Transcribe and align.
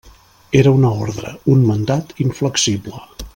Era 0.61 0.71
una 0.77 0.89
ordre, 1.07 1.33
un 1.57 1.61
mandat 1.67 2.17
inflexible. 2.27 3.05